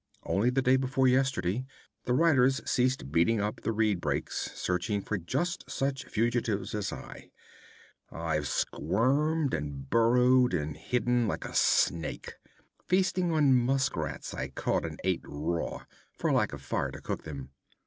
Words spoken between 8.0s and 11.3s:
I've squirmed and burrowed and hidden